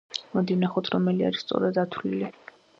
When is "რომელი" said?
0.95-1.29